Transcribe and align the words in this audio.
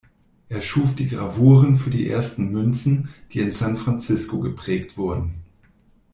Er 0.49 0.61
schuf 0.63 0.95
die 0.95 1.05
Gravuren 1.07 1.77
für 1.77 1.91
die 1.91 2.09
ersten 2.09 2.47
Münzen, 2.49 3.09
die 3.33 3.39
in 3.39 3.51
San 3.51 3.77
Francisco 3.77 4.39
geprägt 4.39 4.97
wurden. 4.97 5.43